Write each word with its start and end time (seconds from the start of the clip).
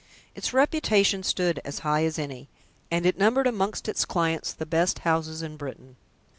Its 0.33 0.51
reputation 0.51 1.21
stood 1.21 1.59
as 1.63 1.77
high 1.85 2.03
as 2.03 2.17
any, 2.17 2.47
and 2.89 3.05
it 3.05 3.19
numbered 3.19 3.45
amongst 3.45 3.87
its 3.87 4.03
clients 4.03 4.51
the 4.51 4.65
best 4.65 4.97
houses 5.05 5.43
in 5.43 5.57
Britain. 5.57 5.95